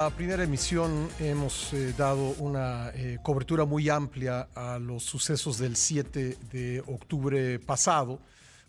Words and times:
La 0.00 0.08
primera 0.08 0.42
emisión 0.44 1.10
hemos 1.18 1.74
eh, 1.74 1.92
dado 1.92 2.30
una 2.38 2.88
eh, 2.94 3.18
cobertura 3.22 3.66
muy 3.66 3.90
amplia 3.90 4.48
a 4.54 4.78
los 4.78 5.02
sucesos 5.02 5.58
del 5.58 5.76
7 5.76 6.38
de 6.50 6.82
octubre 6.86 7.58
pasado, 7.58 8.18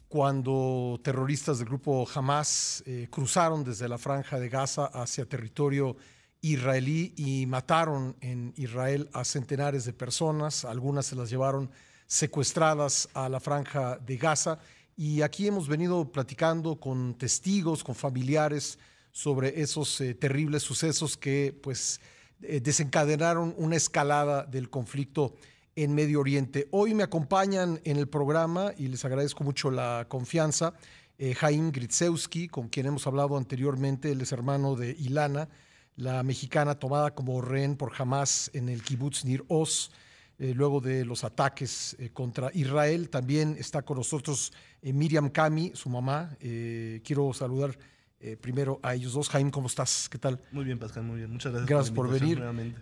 cuando 0.09 0.99
terroristas 1.01 1.59
del 1.59 1.69
grupo 1.69 2.05
Hamas 2.13 2.83
eh, 2.85 3.07
cruzaron 3.09 3.63
desde 3.63 3.87
la 3.87 3.97
franja 3.97 4.39
de 4.39 4.49
Gaza 4.49 4.87
hacia 4.87 5.23
territorio 5.25 5.95
israelí 6.41 7.13
y 7.15 7.45
mataron 7.45 8.17
en 8.19 8.53
Israel 8.57 9.09
a 9.13 9.23
centenares 9.23 9.85
de 9.85 9.93
personas, 9.93 10.65
algunas 10.65 11.05
se 11.05 11.15
las 11.15 11.29
llevaron 11.29 11.71
secuestradas 12.07 13.07
a 13.13 13.29
la 13.29 13.39
franja 13.39 13.97
de 13.99 14.17
Gaza. 14.17 14.59
Y 14.97 15.21
aquí 15.21 15.47
hemos 15.47 15.69
venido 15.69 16.11
platicando 16.11 16.77
con 16.77 17.13
testigos, 17.13 17.85
con 17.85 17.95
familiares, 17.95 18.77
sobre 19.11 19.61
esos 19.61 19.99
eh, 20.01 20.13
terribles 20.13 20.63
sucesos 20.63 21.17
que 21.17 21.57
pues 21.61 21.99
eh, 22.41 22.59
desencadenaron 22.61 23.53
una 23.57 23.75
escalada 23.75 24.43
del 24.43 24.69
conflicto 24.69 25.35
en 25.75 25.93
Medio 25.93 26.19
Oriente. 26.19 26.67
Hoy 26.71 26.93
me 26.93 27.03
acompañan 27.03 27.79
en 27.83 27.97
el 27.97 28.07
programa 28.07 28.73
y 28.77 28.87
les 28.87 29.05
agradezco 29.05 29.43
mucho 29.43 29.71
la 29.71 30.05
confianza. 30.09 30.73
Eh, 31.17 31.35
Jaime 31.35 31.71
Gritsewski, 31.71 32.47
con 32.47 32.67
quien 32.67 32.87
hemos 32.87 33.05
hablado 33.05 33.37
anteriormente, 33.37 34.11
él 34.11 34.21
es 34.21 34.31
hermano 34.31 34.75
de 34.75 34.91
Ilana, 34.91 35.49
la 35.95 36.23
mexicana 36.23 36.75
tomada 36.75 37.13
como 37.13 37.41
rehén 37.41 37.75
por 37.75 37.93
Hamas 37.97 38.49
en 38.53 38.69
el 38.69 38.81
kibbutz 38.81 39.25
Nir 39.25 39.43
Oz, 39.49 39.91
luego 40.39 40.81
de 40.81 41.05
los 41.05 41.23
ataques 41.23 41.95
contra 42.13 42.49
Israel. 42.55 43.11
También 43.11 43.55
está 43.59 43.83
con 43.83 43.97
nosotros 43.97 44.51
Miriam 44.81 45.29
Kami, 45.29 45.73
su 45.75 45.87
mamá. 45.89 46.35
quiero 46.39 47.31
saludar 47.33 47.77
eh, 48.21 48.37
primero 48.37 48.79
a 48.83 48.93
ellos 48.93 49.13
dos. 49.13 49.29
Jaime, 49.29 49.51
¿cómo 49.51 49.67
estás? 49.67 50.07
¿Qué 50.09 50.17
tal? 50.17 50.39
Muy 50.51 50.63
bien, 50.63 50.77
Pascal, 50.77 51.03
muy 51.03 51.17
bien. 51.17 51.31
Muchas 51.31 51.51
gracias, 51.51 51.69
gracias 51.69 51.95
por, 51.95 52.09
venir. 52.09 52.41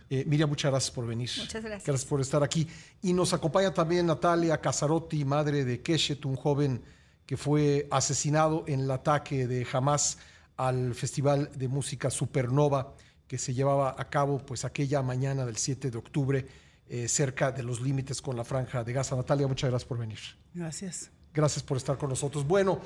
Eh, 0.09 0.25
Miriam, 0.27 0.49
muchas 0.49 0.71
gracias 0.71 0.91
por 0.91 1.07
venir. 1.07 1.29
Muchas 1.37 1.63
gracias. 1.63 1.85
Gracias 1.85 2.09
por 2.09 2.21
estar 2.21 2.43
aquí. 2.43 2.67
Y 3.01 3.13
nos 3.13 3.33
acompaña 3.33 3.73
también 3.73 4.05
Natalia 4.05 4.59
Casarotti, 4.59 5.23
madre 5.23 5.63
de 5.63 5.81
Keshet, 5.81 6.25
un 6.25 6.35
joven 6.35 6.81
que 7.25 7.37
fue 7.37 7.87
asesinado 7.91 8.63
en 8.67 8.81
el 8.81 8.91
ataque 8.91 9.47
de 9.47 9.65
Hamas 9.71 10.17
al 10.57 10.93
Festival 10.93 11.49
de 11.55 11.67
Música 11.67 12.09
Supernova 12.09 12.93
que 13.29 13.37
se 13.37 13.53
llevaba 13.53 13.95
a 13.95 14.09
cabo 14.09 14.39
pues 14.39 14.65
aquella 14.65 15.03
mañana 15.03 15.45
del 15.45 15.55
7 15.55 15.91
de 15.91 15.97
octubre 15.99 16.47
eh, 16.89 17.07
cerca 17.07 17.51
de 17.51 17.61
los 17.61 17.79
límites 17.79 18.23
con 18.23 18.35
la 18.35 18.43
franja 18.43 18.83
de 18.83 18.91
Gaza. 18.91 19.15
Natalia, 19.15 19.47
muchas 19.47 19.69
gracias 19.69 19.87
por 19.87 19.99
venir. 19.99 20.17
Gracias. 20.55 21.11
Gracias 21.31 21.63
por 21.63 21.77
estar 21.77 21.95
con 21.99 22.09
nosotros. 22.09 22.45
Bueno, 22.47 22.81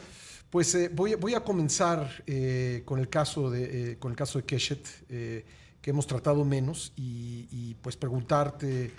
pues 0.53 0.75
eh, 0.75 0.91
voy, 0.93 1.33
a 1.33 1.39
comenzar 1.39 2.23
eh, 2.27 2.83
con, 2.85 2.99
el 2.99 3.09
caso 3.09 3.49
de, 3.49 3.93
eh, 3.93 3.97
con 3.97 4.11
el 4.11 4.15
caso 4.15 4.37
de 4.37 4.45
Keshet, 4.45 4.87
que 5.07 5.89
hemos 5.89 6.05
tratado 6.05 6.45
menos, 6.45 6.93
y, 6.95 7.75
pues 7.81 7.97
preguntarte, 7.97 8.91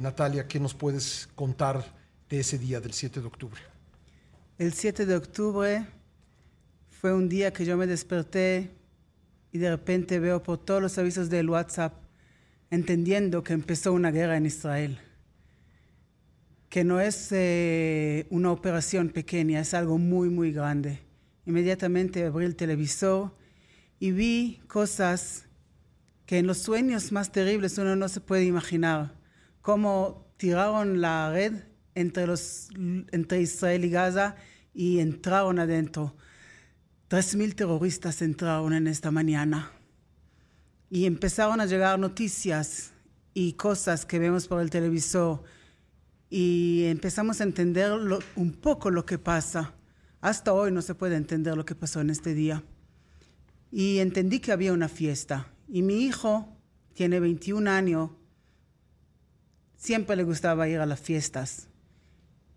Natalia, 0.00 0.46
¿qué 0.46 0.60
nos 0.60 0.74
puedes 0.74 1.28
contar 1.34 1.92
de 2.30 2.38
ese 2.38 2.56
día 2.56 2.80
del 2.80 2.92
7 2.92 3.20
de 3.20 3.26
octubre? 3.26 3.60
El 4.58 4.72
7 4.72 5.06
de 5.06 5.16
octubre 5.16 5.86
fue 6.88 7.12
un 7.12 7.28
día 7.28 7.52
que 7.52 7.64
yo 7.64 7.76
me 7.76 7.88
desperté 7.88 8.70
y 9.50 9.58
de 9.58 9.70
repente 9.70 10.20
veo 10.20 10.40
por 10.40 10.58
todos 10.58 10.80
los 10.80 10.96
avisos 10.98 11.28
del 11.28 11.50
WhatsApp, 11.50 11.94
entendiendo 12.70 13.42
que 13.42 13.54
empezó 13.54 13.92
una 13.92 14.12
guerra 14.12 14.36
en 14.36 14.46
Israel 14.46 15.00
que 16.68 16.84
no 16.84 17.00
es 17.00 17.28
eh, 17.30 18.26
una 18.30 18.50
operación 18.50 19.10
pequeña, 19.10 19.60
es 19.60 19.74
algo 19.74 19.98
muy, 19.98 20.28
muy 20.28 20.52
grande. 20.52 21.00
Inmediatamente 21.44 22.24
abrí 22.24 22.44
el 22.44 22.56
televisor 22.56 23.36
y 24.00 24.10
vi 24.10 24.60
cosas 24.66 25.46
que 26.26 26.38
en 26.38 26.46
los 26.46 26.58
sueños 26.58 27.12
más 27.12 27.30
terribles 27.30 27.78
uno 27.78 27.94
no 27.94 28.08
se 28.08 28.20
puede 28.20 28.44
imaginar. 28.44 29.14
Cómo 29.62 30.26
tiraron 30.36 31.00
la 31.00 31.30
red 31.30 31.52
entre, 31.94 32.26
los, 32.26 32.68
entre 32.76 33.40
Israel 33.40 33.84
y 33.84 33.90
Gaza 33.90 34.36
y 34.74 34.98
entraron 34.98 35.58
adentro. 35.58 36.16
Tres 37.08 37.36
mil 37.36 37.54
terroristas 37.54 38.20
entraron 38.22 38.72
en 38.72 38.88
esta 38.88 39.12
mañana. 39.12 39.70
Y 40.90 41.06
empezaron 41.06 41.60
a 41.60 41.66
llegar 41.66 41.98
noticias 41.98 42.92
y 43.34 43.54
cosas 43.54 44.04
que 44.04 44.18
vemos 44.18 44.48
por 44.48 44.60
el 44.60 44.70
televisor 44.70 45.42
y 46.28 46.84
empezamos 46.86 47.40
a 47.40 47.44
entender 47.44 47.92
un 48.34 48.52
poco 48.52 48.90
lo 48.90 49.06
que 49.06 49.18
pasa. 49.18 49.74
Hasta 50.20 50.52
hoy 50.52 50.72
no 50.72 50.82
se 50.82 50.94
puede 50.94 51.16
entender 51.16 51.56
lo 51.56 51.64
que 51.64 51.74
pasó 51.74 52.00
en 52.00 52.10
este 52.10 52.34
día. 52.34 52.64
Y 53.70 53.98
entendí 53.98 54.40
que 54.40 54.52
había 54.52 54.72
una 54.72 54.88
fiesta. 54.88 55.52
Y 55.68 55.82
mi 55.82 56.04
hijo 56.04 56.48
tiene 56.94 57.20
21 57.20 57.70
años, 57.70 58.10
siempre 59.76 60.16
le 60.16 60.24
gustaba 60.24 60.68
ir 60.68 60.80
a 60.80 60.86
las 60.86 61.00
fiestas. 61.00 61.68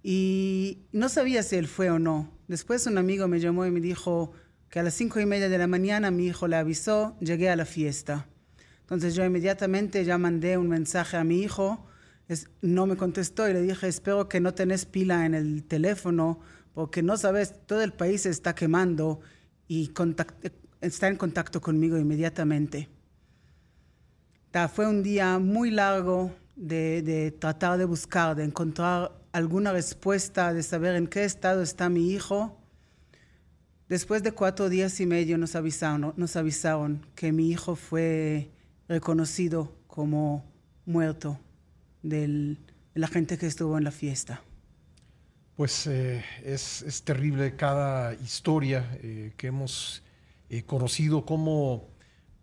Y 0.02 0.86
no 0.92 1.10
sabía 1.10 1.44
si 1.44 1.58
él 1.58 1.68
fue 1.68 1.90
o 1.90 2.00
no. 2.00 2.32
Después 2.48 2.88
un 2.88 2.98
amigo 2.98 3.28
me 3.28 3.40
llamó 3.40 3.66
y 3.66 3.72
me 3.72 3.82
dijo 3.82 4.32
que 4.70 4.80
a 4.80 4.84
las 4.84 4.94
cinco 4.94 5.20
y 5.20 5.26
media 5.26 5.50
de 5.50 5.58
la 5.58 5.68
mañana 5.68 6.10
mi 6.10 6.28
hijo 6.28 6.48
le 6.48 6.56
avisó, 6.56 7.18
llegué 7.20 7.50
a 7.50 7.56
la 7.56 7.66
fiesta. 7.66 8.28
Entonces 8.82 9.14
yo 9.14 9.26
inmediatamente 9.26 10.06
ya 10.06 10.18
mandé 10.18 10.58
un 10.58 10.70
mensaje 10.70 11.18
a 11.18 11.24
mi 11.24 11.42
hijo 11.42 11.86
no 12.62 12.86
me 12.86 12.96
contestó 12.96 13.50
y 13.50 13.54
le 13.54 13.62
dije, 13.62 13.88
espero 13.88 14.30
que 14.30 14.40
no 14.40 14.54
tenés 14.54 14.86
pila 14.86 15.26
en 15.26 15.34
el 15.34 15.64
teléfono 15.64 16.40
porque 16.74 17.02
no 17.02 17.18
sabes, 17.18 17.56
todo 17.66 17.82
el 17.82 17.94
país 17.94 18.26
está 18.26 18.54
quemando 18.54 19.20
y 19.68 19.92
está 20.82 21.08
en 21.08 21.18
contacto 21.18 21.60
conmigo 21.60 21.98
inmediatamente. 21.98 22.90
fue 24.74 24.88
un 24.88 25.04
día 25.04 25.40
muy 25.40 25.72
largo 25.72 26.32
de, 26.56 27.02
de, 27.02 27.32
tratar 27.32 27.78
de 27.78 27.86
buscar, 27.86 28.36
de 28.36 28.44
encontrar 28.44 29.12
alguna 29.32 29.72
respuesta, 29.72 30.54
de 30.54 30.64
saber 30.64 30.96
en 30.96 31.08
qué 31.08 31.24
estado 31.24 31.62
está 31.62 31.90
mi 31.90 32.12
hijo. 32.12 32.58
Después 33.88 34.22
de 34.22 34.34
cuatro 34.34 34.70
días 34.70 35.00
y 35.00 35.08
medio 35.08 35.38
nos 35.40 35.56
avisaron, 35.56 36.14
nos 36.16 36.36
avisaron 36.36 37.06
que 37.16 37.32
mi 37.32 37.50
hijo 37.50 37.76
fue 37.76 38.52
reconocido 38.88 39.76
como 39.88 40.46
muerto 40.86 41.40
de 42.02 42.58
la 42.94 43.08
gente 43.08 43.38
que 43.38 43.48
estuvo 43.48 43.78
en 43.78 43.84
la 43.84 43.92
fiesta. 43.92 44.42
Pues 45.60 45.88
eh, 45.88 46.24
es, 46.46 47.02
terrible 47.04 47.56
cada 47.58 48.14
historia 48.14 48.98
eh, 49.04 49.34
que 49.36 49.48
hemos 49.48 50.04
eh, 50.50 50.64
conocido, 50.64 51.26
como 51.26 51.90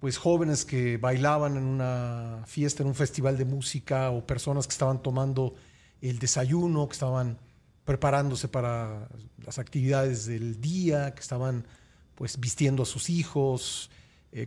pues 0.01 0.19
jóvenes 0.19 0.67
que 0.67 0.99
bailaban 0.99 1.57
en 1.57 1.63
una 1.63 2.43
fiesta, 2.47 2.83
en 2.83 2.91
un 2.91 2.95
festival 2.95 3.39
de 3.39 3.47
música, 3.47 4.11
o 4.11 4.27
personas 4.27 4.67
que 4.67 4.73
estaban 4.73 5.03
tomando 5.03 5.55
el 6.03 6.19
desayuno, 6.19 6.87
que 6.89 6.93
estaban 6.93 7.39
preparándose 7.87 8.49
para 8.49 9.09
las 9.43 9.59
actividades 9.59 10.27
del 10.27 10.61
día, 10.61 11.15
que 11.15 11.21
estaban 11.21 11.67
pues 12.15 12.39
vistiendo 12.39 12.83
a 12.83 12.87
sus 12.87 13.09
hijos, 13.09 13.91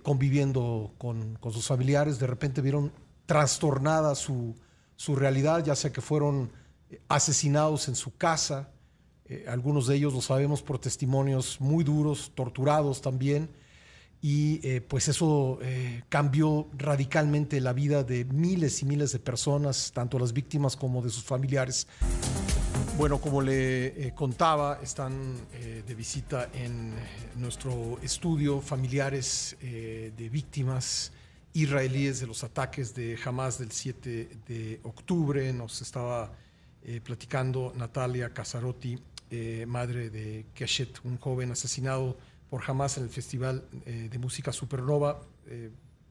conviviendo 0.03 0.93
con, 0.99 1.35
con 1.39 1.51
sus 1.53 1.65
familiares, 1.65 2.19
de 2.19 2.27
repente 2.27 2.61
vieron 2.61 2.91
trastornada 3.25 4.13
su, 4.13 4.55
su 4.99 5.15
realidad, 5.15 5.63
ya 5.63 5.77
sea 5.77 5.93
que 5.93 6.01
fueron 6.01 6.51
eh, 6.89 6.99
asesinados 7.07 7.87
en 7.87 7.95
su 7.95 8.17
casa, 8.17 8.69
eh, 9.23 9.45
algunos 9.47 9.87
de 9.87 9.95
ellos 9.95 10.13
lo 10.13 10.19
sabemos 10.19 10.61
por 10.61 10.77
testimonios 10.77 11.61
muy 11.61 11.85
duros, 11.85 12.33
torturados 12.35 12.99
también, 13.01 13.49
y 14.21 14.59
eh, 14.67 14.81
pues 14.81 15.07
eso 15.07 15.59
cambió 16.09 16.67
radicalmente 16.77 17.61
la 17.61 17.71
vida 17.71 18.03
de 18.03 18.25
miles 18.25 18.81
y 18.81 18.85
miles 18.85 19.13
de 19.13 19.19
personas, 19.19 19.93
tanto 19.93 20.19
las 20.19 20.33
víctimas 20.33 20.75
como 20.75 21.01
de 21.01 21.09
sus 21.09 21.23
familiares. 21.23 21.87
Bueno, 22.97 23.21
como 23.21 23.41
le 23.41 24.13
contaba, 24.15 24.81
están 24.83 25.13
de 25.87 25.95
visita 25.95 26.49
en 26.53 26.93
nuestro 27.37 27.97
estudio 28.03 28.59
familiares 28.59 29.55
de 29.61 30.29
víctimas 30.29 31.13
israelíes 31.53 32.19
de 32.19 32.27
los 32.27 32.43
ataques 32.43 32.93
de 32.93 33.17
Hamas 33.23 33.57
del 33.59 33.71
7 33.71 34.29
de 34.47 34.79
octubre. 34.83 35.51
Nos 35.53 35.81
estaba 35.81 36.31
eh, 36.83 37.01
platicando 37.01 37.73
Natalia 37.75 38.33
Casarotti, 38.33 38.97
eh, 39.29 39.65
madre 39.67 40.09
de 40.09 40.45
Keshet, 40.53 40.99
un 41.03 41.17
joven 41.17 41.51
asesinado 41.51 42.17
por 42.49 42.61
Hamas 42.65 42.97
en 42.97 43.03
el 43.03 43.09
Festival 43.09 43.63
eh, 43.85 44.07
de 44.09 44.17
Música 44.17 44.51
Supernova, 44.51 45.21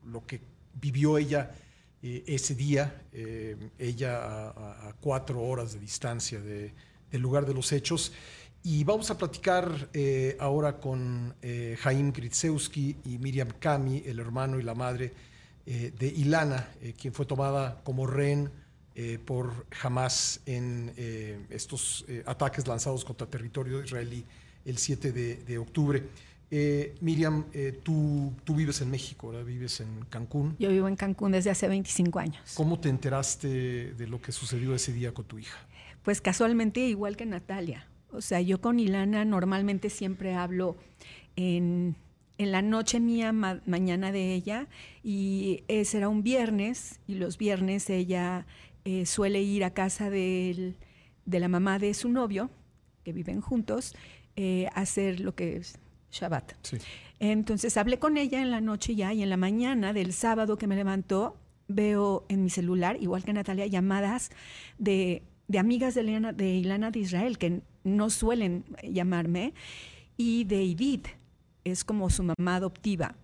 lo 0.04 0.26
que 0.26 0.40
vivió 0.74 1.16
ella 1.16 1.54
ese 2.02 2.56
día, 2.56 3.02
ella 3.78 4.48
a, 4.48 4.94
cuatro 5.00 5.40
horas 5.42 5.74
de 5.74 5.78
distancia 5.78 6.40
del 6.40 6.72
lugar 7.22 7.46
de 7.46 7.54
los 7.54 7.70
hechos. 7.70 8.12
Y 8.62 8.84
vamos 8.84 9.10
a 9.10 9.16
platicar 9.16 9.88
ahora 10.40 10.78
con 10.78 11.34
Jaim 11.80 12.12
Gritsewski 12.12 12.96
y 13.04 13.18
Miriam 13.18 13.48
Kami, 13.58 14.02
el 14.04 14.18
hermano 14.18 14.58
y 14.58 14.62
la 14.62 14.74
madre 14.74 15.12
eh, 15.64 15.92
de 15.98 16.06
Ilana, 16.06 16.70
eh, 16.80 16.94
quien 16.98 17.12
fue 17.12 17.26
tomada 17.26 17.80
como 17.84 18.06
rehén 18.06 18.50
eh, 18.94 19.18
por 19.22 19.66
Hamas 19.82 20.40
en 20.46 20.92
estos 21.50 22.04
ataques 22.26 22.66
lanzados 22.66 23.04
contra 23.04 23.26
territorio 23.26 23.82
israelí 23.82 24.24
el 24.64 24.78
7 24.78 25.12
de, 25.12 25.58
octubre. 25.58 26.02
Eh, 26.50 26.94
Miriam, 27.00 27.44
eh, 27.52 27.80
tú, 27.82 28.32
tú 28.44 28.54
vives 28.54 28.80
en 28.80 28.90
México, 28.90 29.28
¿verdad? 29.28 29.44
Vives 29.44 29.80
en 29.80 30.04
Cancún. 30.08 30.56
Yo 30.58 30.70
vivo 30.70 30.88
en 30.88 30.96
Cancún 30.96 31.32
desde 31.32 31.50
hace 31.50 31.68
25 31.68 32.18
años. 32.18 32.54
¿Cómo 32.54 32.78
te 32.78 32.88
enteraste 32.88 33.92
de 33.92 34.06
lo 34.06 34.20
que 34.20 34.32
sucedió 34.32 34.74
ese 34.74 34.92
día 34.92 35.12
con 35.12 35.26
tu 35.26 35.38
hija? 35.38 35.58
Pues 36.02 36.20
casualmente 36.20 36.80
igual 36.80 37.16
que 37.16 37.26
Natalia. 37.26 37.86
O 38.10 38.20
sea, 38.20 38.40
yo 38.40 38.60
con 38.60 38.80
Ilana 38.80 39.24
normalmente 39.24 39.90
siempre 39.90 40.34
hablo 40.34 40.76
en, 41.36 41.96
en 42.38 42.52
la 42.52 42.62
noche 42.62 43.00
mía, 43.00 43.32
ma- 43.32 43.60
mañana 43.66 44.12
de 44.12 44.34
ella, 44.34 44.66
y 45.02 45.62
ese 45.68 45.98
era 45.98 46.08
un 46.08 46.22
viernes, 46.22 47.00
y 47.06 47.16
los 47.16 47.36
viernes 47.38 47.90
ella 47.90 48.46
eh, 48.84 49.04
suele 49.06 49.42
ir 49.42 49.64
a 49.64 49.74
casa 49.74 50.08
del- 50.10 50.76
de 51.26 51.40
la 51.40 51.48
mamá 51.48 51.78
de 51.78 51.92
su 51.94 52.08
novio, 52.08 52.50
que 53.04 53.12
viven 53.12 53.40
juntos, 53.40 53.94
eh, 54.36 54.68
a 54.74 54.80
hacer 54.80 55.20
lo 55.20 55.34
que 55.34 55.56
es 55.56 55.78
Shabbat. 56.10 56.52
Sí. 56.62 56.78
Entonces 57.20 57.76
hablé 57.76 57.98
con 57.98 58.16
ella 58.16 58.40
en 58.40 58.50
la 58.50 58.60
noche 58.60 58.94
ya 58.94 59.12
y 59.12 59.22
en 59.22 59.28
la 59.30 59.36
mañana 59.36 59.92
del 59.92 60.12
sábado 60.12 60.56
que 60.56 60.66
me 60.66 60.76
levantó, 60.76 61.36
veo 61.66 62.24
en 62.30 62.42
mi 62.44 62.48
celular, 62.50 62.96
igual 63.00 63.24
que 63.24 63.32
Natalia, 63.34 63.66
llamadas 63.66 64.30
de, 64.78 65.22
de 65.48 65.58
amigas 65.58 65.94
de 65.94 66.02
Ilana, 66.02 66.32
de 66.32 66.54
Ilana 66.54 66.90
de 66.90 67.00
Israel 67.00 67.38
que 67.38 67.62
no 67.84 68.10
suelen 68.10 68.64
llamarme 68.82 69.54
y 70.16 70.44
de 70.44 70.62
Edith, 70.62 71.08
es 71.64 71.84
como 71.84 72.10
su 72.10 72.22
mamá 72.22 72.56
adoptiva, 72.56 73.16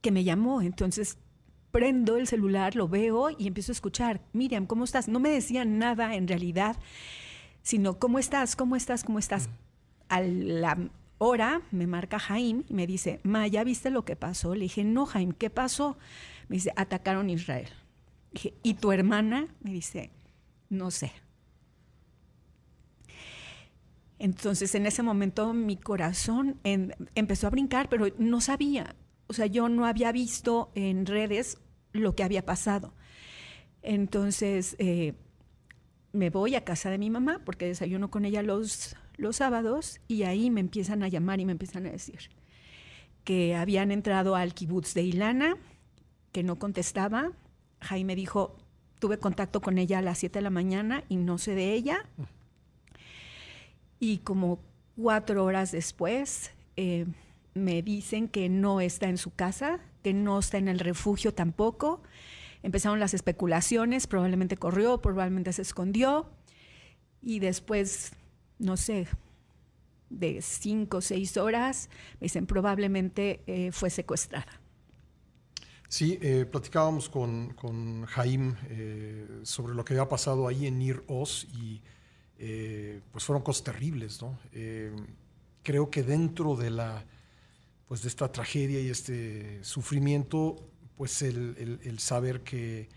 que 0.00 0.10
me 0.10 0.24
llamó. 0.24 0.62
Entonces 0.62 1.18
prendo 1.70 2.16
el 2.16 2.26
celular, 2.26 2.74
lo 2.74 2.88
veo 2.88 3.30
y 3.30 3.46
empiezo 3.46 3.72
a 3.72 3.74
escuchar, 3.74 4.20
Miriam, 4.32 4.66
¿cómo 4.66 4.84
estás? 4.84 5.08
No 5.08 5.20
me 5.20 5.30
decían 5.30 5.78
nada 5.78 6.14
en 6.14 6.26
realidad, 6.26 6.76
sino 7.62 7.98
¿cómo 7.98 8.18
estás? 8.18 8.56
¿Cómo 8.56 8.76
estás? 8.76 9.04
¿Cómo 9.04 9.18
estás? 9.18 9.48
A 10.08 10.20
la 10.20 10.78
hora 11.18 11.62
me 11.70 11.86
marca 11.86 12.18
Jaime 12.18 12.64
y 12.68 12.74
me 12.74 12.86
dice, 12.86 13.20
Ma, 13.22 13.46
¿ya 13.46 13.64
viste 13.64 13.90
lo 13.90 14.04
que 14.04 14.16
pasó? 14.16 14.54
Le 14.54 14.62
dije, 14.62 14.84
no, 14.84 15.04
Jaime, 15.04 15.34
¿qué 15.36 15.50
pasó? 15.50 15.98
Me 16.48 16.56
dice, 16.56 16.72
atacaron 16.76 17.28
Israel. 17.28 17.68
Dije, 18.32 18.54
¿y 18.62 18.74
tu 18.74 18.92
hermana? 18.92 19.48
Me 19.60 19.72
dice, 19.72 20.10
no 20.68 20.90
sé. 20.90 21.12
Entonces 24.18 24.74
en 24.74 24.86
ese 24.86 25.02
momento 25.02 25.52
mi 25.54 25.76
corazón 25.76 26.58
empezó 26.64 27.46
a 27.46 27.50
brincar, 27.50 27.88
pero 27.88 28.06
no 28.18 28.40
sabía. 28.40 28.96
O 29.28 29.32
sea, 29.32 29.46
yo 29.46 29.68
no 29.68 29.86
había 29.86 30.10
visto 30.10 30.72
en 30.74 31.06
redes 31.06 31.58
lo 31.92 32.16
que 32.16 32.24
había 32.24 32.44
pasado. 32.44 32.94
Entonces 33.82 34.74
eh, 34.78 35.14
me 36.12 36.30
voy 36.30 36.56
a 36.56 36.64
casa 36.64 36.90
de 36.90 36.98
mi 36.98 37.10
mamá 37.10 37.42
porque 37.44 37.66
desayuno 37.66 38.10
con 38.10 38.24
ella 38.24 38.42
los, 38.42 38.96
los 39.16 39.36
sábados 39.36 40.00
y 40.08 40.24
ahí 40.24 40.50
me 40.50 40.60
empiezan 40.60 41.02
a 41.02 41.08
llamar 41.08 41.38
y 41.40 41.44
me 41.44 41.52
empiezan 41.52 41.86
a 41.86 41.90
decir 41.90 42.30
que 43.28 43.54
habían 43.54 43.90
entrado 43.90 44.36
al 44.36 44.54
kibutz 44.54 44.94
de 44.94 45.02
Ilana, 45.02 45.58
que 46.32 46.42
no 46.42 46.58
contestaba. 46.58 47.32
Jaime 47.78 48.16
dijo, 48.16 48.56
tuve 48.98 49.18
contacto 49.18 49.60
con 49.60 49.78
ella 49.78 49.98
a 49.98 50.02
las 50.02 50.18
7 50.18 50.38
de 50.38 50.42
la 50.42 50.50
mañana 50.50 51.04
y 51.08 51.16
no 51.16 51.38
sé 51.38 51.54
de 51.54 51.72
ella. 51.72 52.04
Y 54.00 54.18
como 54.18 54.60
cuatro 54.96 55.44
horas 55.44 55.72
después 55.72 56.52
eh, 56.76 57.06
me 57.54 57.82
dicen 57.82 58.28
que 58.28 58.48
no 58.48 58.80
está 58.80 59.08
en 59.08 59.18
su 59.18 59.34
casa, 59.34 59.80
que 60.02 60.12
no 60.12 60.38
está 60.38 60.58
en 60.58 60.68
el 60.68 60.78
refugio 60.78 61.34
tampoco. 61.34 62.02
Empezaron 62.62 63.00
las 63.00 63.14
especulaciones, 63.14 64.06
probablemente 64.06 64.56
corrió, 64.56 65.00
probablemente 65.00 65.52
se 65.52 65.62
escondió. 65.62 66.30
Y 67.22 67.40
después, 67.40 68.12
no 68.58 68.76
sé, 68.76 69.08
de 70.10 70.40
cinco 70.42 70.98
o 70.98 71.00
seis 71.00 71.36
horas, 71.36 71.90
me 72.20 72.26
dicen 72.26 72.46
probablemente 72.46 73.42
eh, 73.46 73.72
fue 73.72 73.90
secuestrada. 73.90 74.60
Sí, 75.88 76.18
eh, 76.20 76.44
platicábamos 76.44 77.08
con, 77.08 77.54
con 77.54 78.04
Jaim 78.06 78.54
eh, 78.68 79.26
sobre 79.42 79.74
lo 79.74 79.84
que 79.84 79.94
había 79.94 80.08
pasado 80.08 80.46
ahí 80.46 80.66
en 80.66 80.78
Nir 80.78 81.02
Oz 81.08 81.44
y 81.54 81.80
eh, 82.38 83.00
pues 83.10 83.24
fueron 83.24 83.42
cosas 83.42 83.64
terribles, 83.64 84.20
¿no? 84.22 84.38
Eh, 84.52 84.94
creo 85.62 85.90
que 85.90 86.02
dentro 86.02 86.56
de 86.56 86.70
la 86.70 87.04
pues 87.88 88.02
de 88.02 88.08
esta 88.08 88.32
tragedia 88.32 88.80
y 88.80 88.90
este 88.90 89.64
sufrimiento, 89.64 90.56
pues 90.96 91.22
el, 91.22 91.80
el- 91.84 91.98
saber 92.00 92.42
que, 92.44 92.88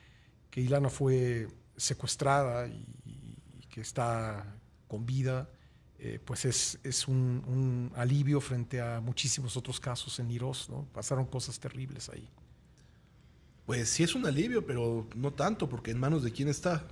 que 0.52 0.62
Ilana 0.62 0.90
fue 0.90 1.48
secuestrada 1.78 2.68
y, 2.68 2.86
que 3.70 3.82
está 3.82 4.56
con 4.88 5.06
vida, 5.06 5.50
pues 6.26 6.46
es, 6.46 6.80
es 6.84 7.08
un, 7.08 7.44
un 7.48 7.92
alivio 7.96 8.42
frente 8.42 8.82
a 8.82 9.02
muchísimos 9.02 9.58
otros 9.58 9.80
casos 9.80 10.20
en 10.20 10.32
Iros, 10.32 10.70
¿no? 10.70 10.86
Pasaron 10.94 11.26
cosas 11.26 11.60
terribles 11.60 12.10
ahí. 12.10 12.28
Pues 13.72 13.88
sí 13.90 14.04
es 14.04 14.16
un 14.16 14.26
alivio, 14.26 14.66
pero 14.66 15.08
no 15.16 15.32
tanto, 15.32 15.70
porque 15.70 15.92
en 15.92 15.98
manos 16.00 16.24
de 16.24 16.32
quién 16.32 16.50
está. 16.50 16.86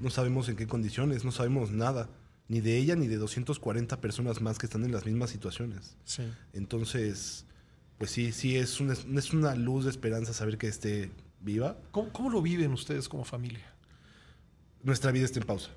No 0.00 0.08
sabemos 0.08 0.48
en 0.48 0.56
qué 0.56 0.66
condiciones, 0.66 1.24
no 1.24 1.32
sabemos 1.32 1.70
nada, 1.72 2.08
ni 2.48 2.60
de 2.60 2.78
ella 2.78 2.94
ni 2.96 3.08
de 3.08 3.16
240 3.16 4.00
personas 4.00 4.40
más 4.40 4.58
que 4.58 4.66
están 4.66 4.84
en 4.84 4.92
las 4.92 5.04
mismas 5.04 5.30
situaciones. 5.30 5.96
Sí. 6.04 6.22
Entonces, 6.52 7.44
pues 7.98 8.10
sí, 8.10 8.32
sí 8.32 8.56
es 8.56 8.80
una, 8.80 8.92
es 8.94 9.32
una 9.32 9.54
luz 9.54 9.84
de 9.84 9.90
esperanza 9.90 10.32
saber 10.32 10.56
que 10.58 10.68
esté 10.68 11.10
viva. 11.40 11.76
¿Cómo, 11.90 12.10
cómo 12.12 12.30
lo 12.30 12.40
viven 12.40 12.72
ustedes 12.72 13.08
como 13.08 13.24
familia? 13.24 13.64
Nuestra 14.82 15.10
vida 15.12 15.24
está 15.24 15.40
en 15.40 15.46
pausa. 15.46 15.70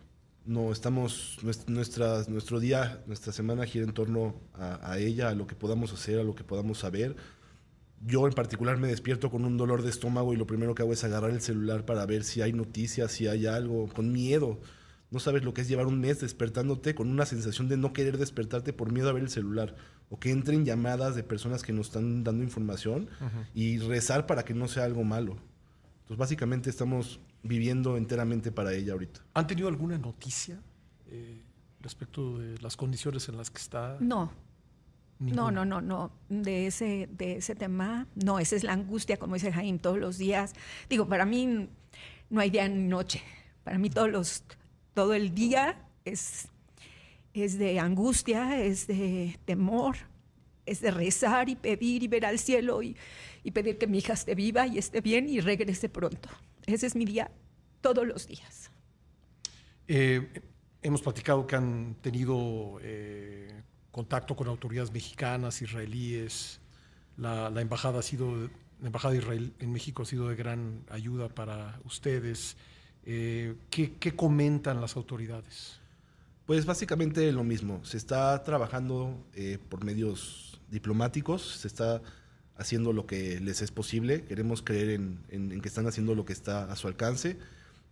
No 0.45 0.71
estamos, 0.71 1.39
nues- 1.43 1.67
nuestra, 1.67 2.23
nuestro 2.29 2.59
día, 2.61 3.03
nuestra 3.07 3.33
semana 3.33 3.65
gira 3.65 3.83
en 3.83 3.93
torno 3.93 4.39
a, 4.53 4.91
a 4.91 4.97
ella, 4.99 5.27
a 5.29 5.35
lo 5.35 5.45
que 5.47 5.55
podamos 5.55 5.91
hacer, 5.91 6.19
a 6.19 6.23
lo 6.23 6.35
que 6.35 6.43
podamos 6.45 6.77
saber. 6.77 7.15
Yo 8.05 8.27
en 8.27 8.33
particular 8.33 8.77
me 8.77 8.87
despierto 8.87 9.31
con 9.31 9.43
un 9.43 9.57
dolor 9.57 9.81
de 9.81 9.89
estómago 9.89 10.33
y 10.33 10.37
lo 10.37 10.45
primero 10.45 10.75
que 10.75 10.83
hago 10.83 10.93
es 10.93 11.03
agarrar 11.03 11.31
el 11.31 11.41
celular 11.41 11.85
para 11.85 12.05
ver 12.05 12.23
si 12.23 12.41
hay 12.41 12.53
noticias, 12.53 13.11
si 13.11 13.27
hay 13.27 13.47
algo, 13.47 13.87
con 13.87 14.11
miedo. 14.11 14.59
No 15.09 15.19
sabes 15.19 15.43
lo 15.43 15.53
que 15.53 15.61
es 15.61 15.69
llevar 15.69 15.87
un 15.87 15.99
mes 15.99 16.19
despertándote 16.19 16.93
con 16.93 17.09
una 17.09 17.25
sensación 17.25 17.69
de 17.69 17.77
no 17.77 17.93
querer 17.93 18.17
despertarte 18.17 18.73
por 18.73 18.91
miedo 18.91 19.09
a 19.09 19.13
ver 19.13 19.23
el 19.23 19.29
celular 19.29 19.75
o 20.09 20.19
que 20.19 20.31
entren 20.31 20.65
llamadas 20.65 21.15
de 21.15 21.23
personas 21.23 21.63
que 21.63 21.73
nos 21.73 21.87
están 21.87 22.23
dando 22.23 22.43
información 22.43 23.09
y 23.53 23.79
rezar 23.79 24.25
para 24.25 24.43
que 24.43 24.53
no 24.53 24.67
sea 24.67 24.83
algo 24.83 25.03
malo. 25.03 25.37
Entonces 26.01 26.17
básicamente 26.17 26.69
estamos 26.69 27.19
viviendo 27.43 27.97
enteramente 27.97 28.51
para 28.51 28.73
ella 28.73 28.93
ahorita. 28.93 29.21
¿Han 29.33 29.47
tenido 29.47 29.67
alguna 29.69 29.97
noticia 29.97 30.59
eh, 31.07 31.41
respecto 31.81 32.37
de 32.37 32.57
las 32.59 32.75
condiciones 32.77 33.27
en 33.29 33.37
las 33.37 33.49
que 33.49 33.59
está? 33.59 33.97
No, 33.99 34.31
Ninguna. 35.19 35.51
no, 35.51 35.65
no, 35.65 35.81
no, 35.81 35.81
no. 35.81 36.11
De 36.29 36.67
ese, 36.67 37.09
de 37.11 37.37
ese 37.37 37.55
tema, 37.55 38.07
no, 38.15 38.39
esa 38.39 38.55
es 38.55 38.63
la 38.63 38.73
angustia, 38.73 39.17
como 39.17 39.35
dice 39.35 39.51
Jaime, 39.51 39.79
todos 39.79 39.97
los 39.97 40.17
días. 40.17 40.53
Digo, 40.89 41.07
para 41.07 41.25
mí 41.25 41.69
no 42.29 42.39
hay 42.41 42.49
día 42.49 42.67
ni 42.67 42.87
noche. 42.87 43.21
Para 43.63 43.77
mí 43.77 43.89
todos 43.89 44.09
los, 44.09 44.43
todo 44.93 45.13
el 45.13 45.33
día 45.33 45.81
es, 46.05 46.47
es 47.33 47.57
de 47.57 47.79
angustia, 47.79 48.63
es 48.63 48.87
de 48.87 49.37
temor, 49.45 49.97
es 50.65 50.81
de 50.81 50.91
rezar 50.91 51.49
y 51.49 51.55
pedir 51.55 52.03
y 52.03 52.07
ver 52.07 52.25
al 52.25 52.39
cielo 52.39 52.83
y, 52.83 52.95
y 53.43 53.51
pedir 53.51 53.77
que 53.77 53.87
mi 53.87 53.99
hija 53.99 54.13
esté 54.13 54.35
viva 54.35 54.67
y 54.67 54.77
esté 54.77 55.01
bien 55.01 55.29
y 55.29 55.39
regrese 55.39 55.89
pronto. 55.89 56.29
Ese 56.65 56.85
es 56.85 56.95
mi 56.95 57.05
día 57.05 57.31
todos 57.81 58.05
los 58.05 58.27
días. 58.27 58.71
Eh, 59.87 60.41
hemos 60.81 61.01
platicado 61.01 61.47
que 61.47 61.55
han 61.55 61.95
tenido 62.01 62.79
eh, 62.81 63.63
contacto 63.91 64.35
con 64.35 64.47
autoridades 64.47 64.91
mexicanas, 64.91 65.61
israelíes. 65.61 66.59
La, 67.17 67.47
embajada 67.59 67.99
ha 67.99 68.03
sido, 68.03 68.49
embajada 68.83 69.13
de 69.13 69.19
Israel 69.19 69.53
en 69.59 69.71
México 69.71 70.03
ha 70.03 70.05
sido 70.05 70.29
de 70.29 70.35
gran 70.35 70.83
ayuda 70.89 71.29
para 71.29 71.79
ustedes. 71.85 72.57
Eh, 73.05 73.55
¿qué, 73.69 74.15
comentan 74.15 74.81
las 74.81 74.95
autoridades? 74.95 75.79
Pues 76.45 76.65
básicamente 76.65 77.31
lo 77.31 77.43
mismo. 77.43 77.83
Se 77.83 77.97
está 77.97 78.43
trabajando 78.43 79.17
eh, 79.33 79.57
por 79.69 79.83
medios 79.83 80.61
diplomáticos, 80.69 81.41
se 81.61 81.67
está 81.67 82.01
haciendo 82.57 82.93
lo 82.93 83.05
que 83.05 83.39
les 83.39 83.61
es 83.61 83.71
posible. 83.71 84.23
Queremos 84.25 84.61
creer 84.61 84.89
en- 84.91 85.19
en 85.29 85.61
que 85.61 85.67
están 85.67 85.87
haciendo 85.87 86.15
lo 86.15 86.25
que 86.25 86.33
está 86.33 86.71
a 86.71 86.75
su 86.75 86.87
alcance. 86.87 87.37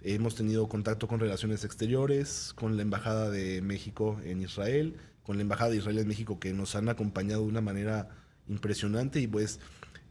Hemos 0.02 0.36
tenido 0.36 0.68
contacto 0.70 1.08
con 1.08 1.20
Relaciones 1.20 1.64
Exteriores, 1.64 2.54
con 2.56 2.76
la 2.76 2.84
Embajada 2.84 3.30
de 3.32 3.62
México 3.62 4.20
en 4.24 4.42
Israel, 4.42 4.98
con 5.26 5.38
la 5.38 5.42
Embajada 5.42 5.72
de 5.72 5.78
Israel 5.78 5.98
en 6.00 6.08
México 6.08 6.40
que 6.40 6.54
nos 6.54 6.76
han 6.76 6.88
acompañado 6.88 7.42
de 7.44 7.48
una 7.50 7.62
manera 7.62 8.10
impresionante 8.48 9.20
y 9.20 9.28
pues 9.28 9.60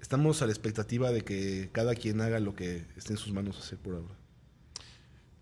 estamos 0.00 0.42
a 0.42 0.47
la 0.47 0.52
expectativa 0.52 1.11
de 1.12 1.23
que 1.23 1.71
cada 1.73 1.94
quien 1.94 2.21
haga 2.21 2.40
lo 2.40 2.54
que 2.54 2.85
esté 2.97 3.12
en 3.12 3.18
sus 3.18 3.33
manos 3.33 3.59
hacer 3.59 3.78
por 3.78 3.94
ahora. 3.94 4.14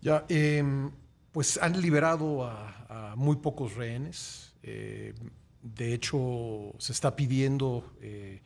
Ya, 0.01 0.25
em, 0.29 0.91
pues 1.31 1.57
han 1.61 1.81
liberado 1.81 2.45
a, 2.45 3.15
muy 3.17 3.37
pocos 3.37 3.75
rehenes. 3.75 4.53
Eh, 4.63 5.13
de 5.61 5.93
hecho, 5.93 6.73
se 6.77 6.91
está 6.91 7.15
pidiendo 7.15 7.93
eh, 8.01 8.41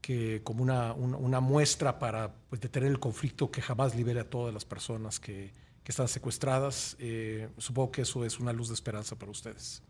que 0.00 0.42
como 0.42 0.62
una, 0.62 0.92
una- 0.94 1.16
una 1.16 1.40
muestra 1.40 1.98
para 1.98 2.34
pues, 2.48 2.60
detener 2.60 2.90
el 2.90 2.98
conflicto 3.00 3.50
que 3.50 3.60
jamás 3.62 3.94
libere 3.94 4.20
a 4.20 4.30
todas 4.30 4.54
las 4.54 4.64
personas 4.64 5.18
que, 5.20 5.52
que 5.84 5.92
están 5.92 6.08
secuestradas. 6.08 6.96
Eh, 6.98 7.48
supongo 7.58 7.90
que 7.92 8.02
eso 8.02 8.24
es 8.24 8.38
una 8.40 8.52
luz 8.52 8.68
de 8.68 8.74
esperanza 8.74 9.16
para 9.18 9.30
ustedes. 9.32 9.82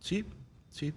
Sí, 0.00 0.24
sí. 0.70 0.92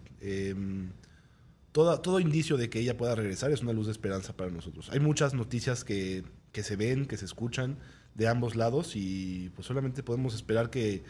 toda, 1.71 2.01
todo 2.01 2.19
indicio 2.19 2.57
de 2.57 2.69
que 2.69 2.79
ella 2.79 2.97
pueda 2.97 3.15
regresar 3.15 3.51
es 3.51 3.61
una 3.61 3.73
luz 3.73 3.85
de 3.85 3.91
esperanza 3.91 4.35
para 4.35 4.49
nosotros. 4.49 4.89
Hay 4.91 4.99
muchas 4.99 5.33
noticias 5.33 5.83
que, 5.83 6.23
que 6.51 6.63
se 6.63 6.75
ven, 6.75 7.05
que 7.05 7.17
se 7.17 7.25
escuchan 7.25 7.77
de 8.15 8.27
ambos 8.27 8.55
lados 8.55 8.95
y 8.95 9.51
pues 9.55 9.67
solamente 9.67 10.03
podemos 10.03 10.35
esperar 10.35 10.69
que, 10.69 11.03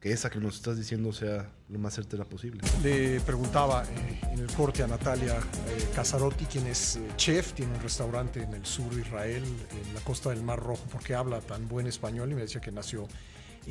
que 0.00 0.12
esa 0.12 0.30
que 0.30 0.38
nos 0.38 0.56
estás 0.56 0.76
diciendo 0.76 1.12
sea 1.12 1.50
lo 1.68 1.78
más 1.78 1.94
certera 1.94 2.24
posible. 2.24 2.62
Le 2.82 3.20
preguntaba 3.20 3.84
eh, 3.84 4.20
en 4.32 4.38
el 4.38 4.46
corte 4.52 4.82
a 4.82 4.86
Natalia 4.86 5.36
eh, 5.36 5.88
Casarotti, 5.94 6.46
quien 6.46 6.66
es 6.66 6.96
eh, 6.96 7.02
chef, 7.16 7.52
tiene 7.52 7.74
un 7.74 7.82
restaurante 7.82 8.42
en 8.42 8.54
el 8.54 8.64
sur 8.64 8.94
de 8.94 9.02
Israel, 9.02 9.44
en 9.44 9.94
la 9.94 10.00
costa 10.00 10.30
del 10.30 10.42
Mar 10.42 10.60
Rojo, 10.60 10.84
porque 10.90 11.14
habla 11.14 11.40
tan 11.40 11.68
buen 11.68 11.86
español 11.86 12.30
y 12.30 12.34
me 12.34 12.42
decía 12.42 12.60
que 12.60 12.70
nació 12.70 13.08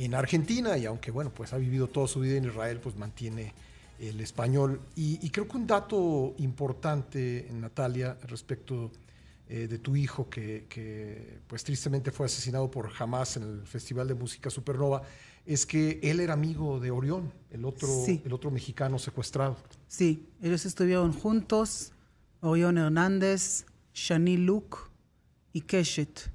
en 0.04 0.14
Argentina 0.14 0.76
y 0.78 0.86
aunque 0.86 1.10
bueno, 1.10 1.30
pues 1.34 1.52
ha 1.52 1.56
vivido 1.58 1.88
toda 1.88 2.06
su 2.08 2.20
vida 2.20 2.36
en 2.36 2.44
Israel, 2.44 2.80
pues 2.80 2.96
mantiene 2.96 3.52
el 3.98 4.20
español. 4.20 4.80
Y, 4.94 5.18
y 5.26 5.30
creo 5.30 5.48
que 5.48 5.56
un 5.56 5.66
dato 5.66 6.34
importante, 6.38 7.48
Natalia, 7.52 8.16
respecto 8.28 8.90
eh, 9.48 9.66
de 9.66 9.78
tu 9.78 9.96
hijo 9.96 10.28
que, 10.28 10.66
que, 10.68 11.38
pues 11.46 11.64
tristemente 11.64 12.10
fue 12.10 12.26
asesinado 12.26 12.70
por 12.70 12.90
Hamas 12.98 13.36
en 13.38 13.42
el 13.44 13.66
Festival 13.66 14.06
de 14.06 14.14
Música 14.14 14.50
Supernova, 14.50 15.02
es 15.46 15.64
que 15.64 15.98
él 16.02 16.20
era 16.20 16.34
amigo 16.34 16.78
de 16.78 16.90
Orión, 16.90 17.32
el 17.50 17.64
otro, 17.64 17.88
Sí. 18.04 18.20
el 18.24 18.32
otro 18.34 18.50
mexicano 18.50 18.98
secuestrado. 18.98 19.56
Sí, 19.88 20.26
ellos 20.42 20.66
estuvieron 20.66 21.12
juntos, 21.14 21.92
Orión 22.40 22.76
Hernández, 22.76 23.64
Shani 23.94 24.36
Luke 24.36 24.76
y 25.54 25.62
Keshet. 25.62 26.30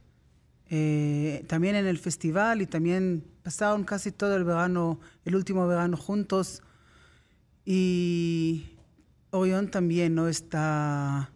Eh, 0.72 1.46
también 1.48 1.76
en 1.76 1.86
el 1.86 2.00
festival 2.00 2.64
y 2.64 2.66
también 2.66 3.24
pasaron 3.44 3.84
casi 3.84 4.12
todo 4.12 4.36
el 4.36 4.44
verano, 4.44 5.00
el 5.26 5.36
último 5.36 5.68
verano 5.68 5.98
juntos. 5.98 6.64
Y 7.66 8.78
Orión 9.32 9.70
también 9.70 10.16
no 10.16 10.28
está, 10.28 11.32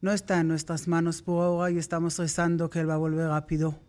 no 0.00 0.12
está 0.12 0.40
en 0.40 0.48
nuestras 0.48 0.88
manos 0.88 1.22
por 1.22 1.44
ahora 1.44 1.70
y 1.70 1.78
estamos 1.78 2.18
rezando 2.18 2.68
que 2.70 2.80
él 2.80 2.88
va 2.88 2.94
a 2.94 2.98
volver 2.98 3.28
rápido 3.28 3.80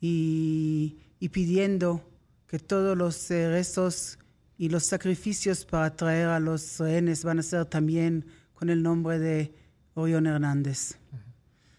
y, 0.00 0.98
y 1.20 1.28
pidiendo 1.28 2.02
que 2.46 2.58
todos 2.58 2.96
los 2.96 3.28
rezos 3.28 4.18
y 4.58 4.68
los 4.68 4.84
sacrificios 4.84 5.64
para 5.64 5.94
traer 5.96 6.28
a 6.28 6.40
los 6.40 6.78
rehenes 6.78 7.24
van 7.24 7.38
a 7.38 7.42
ser 7.42 7.64
también 7.66 8.26
con 8.54 8.70
el 8.70 8.82
nombre 8.82 9.18
de 9.18 9.54
Orión 9.94 10.26
Hernández. 10.26 10.98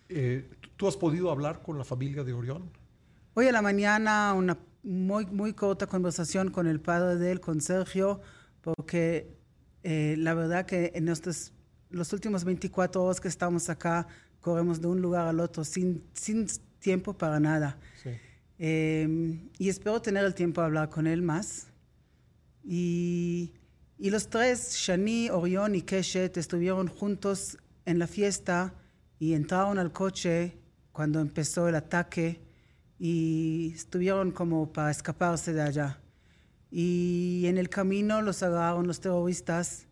Eh, 0.10 0.50
¿Tú 0.76 0.88
has 0.88 0.98
podido 0.98 1.32
hablar 1.32 1.62
con 1.62 1.78
la 1.78 1.84
familia 1.84 2.24
de 2.24 2.34
Orión? 2.34 2.70
Hoy 3.36 3.48
a 3.48 3.52
la 3.52 3.64
mañana 3.64 4.32
una 4.36 4.60
muy, 4.84 5.26
muy 5.26 5.54
corta 5.54 5.88
conversación 5.88 6.52
con 6.52 6.68
el 6.68 6.80
padre 6.80 7.16
de 7.16 7.32
él, 7.32 7.40
con 7.40 7.62
Sergio, 7.62 8.22
porque 8.62 9.36
eh, 9.82 10.14
la 10.20 10.36
verdad 10.36 10.68
que 10.68 10.92
en 10.94 11.08
estos, 11.08 11.52
los 11.90 12.14
últimos 12.14 12.44
24 12.44 13.02
horas 13.04 13.20
que 13.20 13.28
estamos 13.28 13.72
acá, 13.72 14.08
corremos 14.40 14.82
de 14.82 14.88
un 14.88 15.02
lugar 15.02 15.28
al 15.28 15.40
otro 15.40 15.64
sin, 15.64 16.04
sin 16.14 16.46
tiempo 16.78 17.18
para 17.18 17.40
nada. 17.40 17.80
Sí. 18.04 18.12
Eh, 18.60 19.40
y 19.58 19.68
espero 19.68 20.00
tener 20.00 20.26
el 20.26 20.36
tiempo 20.36 20.62
de 20.62 20.68
hablar 20.68 20.90
con 20.90 21.08
él 21.08 21.24
más. 21.24 21.70
Y, 22.64 23.52
y 23.98 24.12
los 24.12 24.30
tres, 24.30 24.76
Shani, 24.76 25.32
Orión 25.32 25.74
y 25.74 25.82
Keshet, 25.82 26.38
estuvieron 26.38 26.88
juntos 26.88 27.58
en 27.86 27.98
la 27.98 28.06
fiesta 28.06 28.76
y 29.18 29.34
entraron 29.34 29.80
al 29.80 29.92
coche 29.92 30.56
cuando 30.92 31.20
empezó 31.20 31.68
el 31.68 31.74
ataque 31.74 32.53
y 33.06 33.74
estuvieron 33.76 34.32
como 34.32 34.72
para 34.72 34.90
escaparse 34.90 35.52
de 35.52 35.62
allá. 35.62 36.00
Y 36.72 37.44
en 37.48 37.58
el 37.58 37.68
camino 37.68 38.22
los 38.22 38.42
agarraron 38.44 38.88
los 38.88 39.02
terroristas 39.02 39.88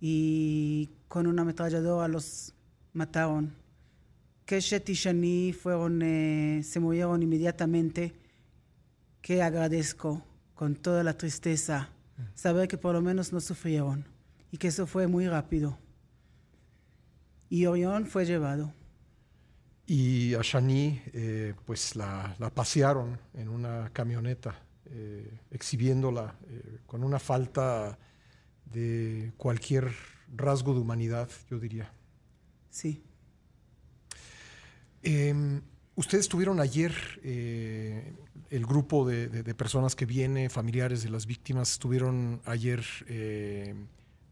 y 0.00 0.88
con 1.06 1.26
una 1.26 1.42
ametralladora 1.42 2.08
los 2.08 2.54
mataron. 2.94 3.54
Keshet 4.46 4.88
y 4.88 4.94
Shani 4.94 5.52
fueron, 5.52 6.00
eh, 6.00 6.62
se 6.64 6.80
murieron 6.80 7.22
inmediatamente, 7.22 8.14
que 9.20 9.42
agradezco 9.42 10.24
con 10.54 10.76
toda 10.76 11.04
la 11.04 11.12
tristeza 11.12 11.90
saber 12.34 12.68
que 12.68 12.78
por 12.78 12.94
lo 12.94 13.02
menos 13.02 13.34
no 13.34 13.40
sufrieron 13.42 14.06
y 14.50 14.56
que 14.56 14.68
eso 14.68 14.86
fue 14.86 15.06
muy 15.06 15.28
rápido. 15.28 15.76
Y 17.50 17.66
Orión 17.66 18.06
fue 18.06 18.24
llevado. 18.24 18.72
Y 19.86 20.34
a 20.34 20.40
Shani, 20.42 21.00
eh, 21.12 21.54
pues 21.64 21.94
la, 21.94 22.34
la 22.38 22.50
pasearon 22.50 23.18
en 23.34 23.48
una 23.48 23.90
camioneta, 23.92 24.60
eh, 24.86 25.38
exhibiéndola 25.50 26.34
eh, 26.48 26.78
con 26.86 27.04
una 27.04 27.18
falta 27.18 27.98
de 28.64 29.32
cualquier 29.36 29.92
rasgo 30.34 30.74
de 30.74 30.80
humanidad, 30.80 31.28
yo 31.48 31.60
diría. 31.60 31.92
Sí. 32.70 33.04
Eh, 35.02 35.60
Ustedes 35.96 36.28
tuvieron 36.28 36.60
ayer 36.60 36.94
eh, 37.24 38.12
el 38.50 38.66
grupo 38.66 39.08
de, 39.08 39.28
de, 39.28 39.42
de, 39.42 39.54
personas 39.54 39.96
que 39.96 40.04
viene, 40.04 40.50
familiares 40.50 41.02
de 41.02 41.08
las 41.08 41.24
víctimas, 41.24 41.72
estuvieron 41.72 42.42
ayer 42.44 42.84
eh, 43.08 43.74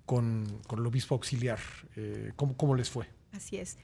con, 0.04 0.60
con, 0.66 0.80
el 0.80 0.86
obispo 0.86 1.14
auxiliar. 1.14 1.58
Eh, 1.96 2.32
¿cómo, 2.36 2.54
¿cómo, 2.54 2.74
les 2.76 2.90
fue? 2.90 3.06
Así 3.32 3.56
es. 3.56 3.78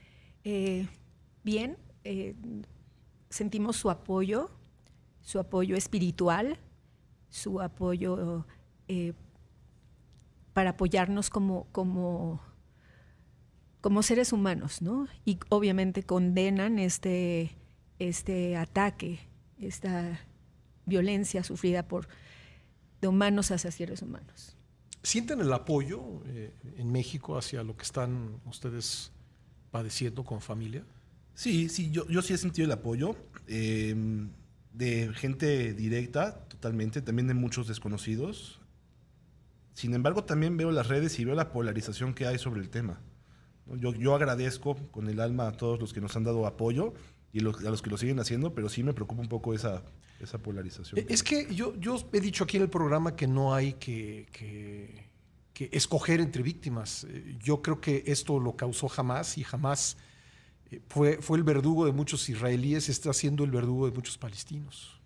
Bien, 1.43 1.77
eh, 2.03 2.35
sentimos 3.29 3.77
su 3.77 3.89
apoyo, 3.89 4.51
su 5.21 5.39
apoyo 5.39 5.75
espiritual, 5.75 6.57
su 7.29 7.61
apoyo 7.61 8.45
eh, 8.87 9.13
para 10.53 10.71
apoyarnos 10.71 11.29
como, 11.29 11.67
como, 11.71 12.41
como 13.79 14.03
seres 14.03 14.33
humanos, 14.33 14.81
¿no? 14.81 15.07
Y 15.25 15.39
obviamente 15.49 16.03
condenan 16.03 16.79
este 16.79 17.55
este 18.07 18.57
ataque, 18.57 19.19
esta 19.59 20.19
violencia 20.85 21.43
sufrida 21.43 21.87
por 21.87 22.07
de 22.99 23.07
humanos 23.07 23.51
hacia 23.51 23.71
seres 23.71 24.01
humanos. 24.01 24.55
¿Sienten 25.03 25.39
el 25.39 25.53
apoyo 25.53 26.21
eh, 26.25 26.53
en 26.77 26.91
México 26.91 27.37
hacia 27.37 27.63
lo 27.63 27.75
que 27.75 27.83
están 27.83 28.39
ustedes 28.45 29.11
padeciendo 29.71 30.23
con 30.23 30.41
familia? 30.41 30.83
Sí, 31.33 31.69
sí, 31.69 31.91
yo, 31.91 32.07
yo 32.07 32.21
sí 32.21 32.33
he 32.33 32.37
sentido 32.37 32.65
el 32.65 32.71
apoyo 32.71 33.15
eh, 33.47 33.95
de 34.73 35.11
gente 35.13 35.73
directa, 35.73 36.45
totalmente, 36.47 37.01
también 37.01 37.27
de 37.27 37.33
muchos 37.33 37.67
desconocidos. 37.67 38.59
Sin 39.73 39.93
embargo, 39.93 40.23
también 40.23 40.57
veo 40.57 40.71
las 40.71 40.87
redes 40.87 41.17
y 41.19 41.25
veo 41.25 41.35
la 41.35 41.51
polarización 41.51 42.13
que 42.13 42.27
hay 42.27 42.37
sobre 42.37 42.61
el 42.61 42.69
tema. 42.69 43.01
Yo, 43.77 43.93
yo 43.93 44.15
agradezco 44.15 44.75
con 44.91 45.07
el 45.07 45.19
alma 45.19 45.47
a 45.47 45.51
todos 45.53 45.79
los 45.79 45.93
que 45.93 46.01
nos 46.01 46.15
han 46.15 46.23
dado 46.23 46.45
apoyo 46.45 46.93
y 47.33 47.39
a 47.39 47.43
los 47.43 47.81
que 47.81 47.89
lo 47.89 47.97
siguen 47.97 48.19
haciendo, 48.19 48.53
pero 48.53 48.67
sí 48.67 48.83
me 48.83 48.93
preocupa 48.93 49.21
un 49.21 49.29
poco 49.29 49.53
esa, 49.53 49.83
esa 50.19 50.37
polarización. 50.37 51.05
Es 51.07 51.23
que 51.23 51.53
yo, 51.53 51.75
yo 51.79 51.97
he 52.13 52.19
dicho 52.19 52.43
aquí 52.43 52.57
en 52.57 52.63
el 52.63 52.69
programa 52.69 53.15
que 53.15 53.27
no 53.27 53.53
hay 53.53 53.73
que, 53.73 54.27
que, 54.31 55.09
que, 55.53 55.69
escoger 55.71 56.19
entre 56.19 56.43
víctimas. 56.43 57.07
Yo 57.39 57.61
creo 57.61 57.79
que 57.79 58.03
esto 58.05 58.39
lo 58.39 58.55
causó 58.55 58.89
jamás 58.89 59.37
y 59.37 59.43
jamás 59.43 59.97
fue, 60.87 61.17
fue 61.21 61.37
el 61.37 61.43
verdugo 61.43 61.85
de 61.85 61.91
muchos 61.91 62.29
israelíes, 62.29 62.89
está 62.89 63.13
siendo 63.13 63.43
el 63.43 63.51
verdugo 63.51 63.87
de 63.87 63.93
muchos 63.93 64.17
palestinos. 64.17 64.99